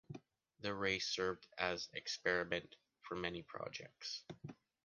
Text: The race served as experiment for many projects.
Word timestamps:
The 0.61 0.73
race 0.73 1.07
served 1.09 1.45
as 1.59 1.87
experiment 1.93 2.75
for 3.03 3.15
many 3.15 3.43
projects. 3.43 4.23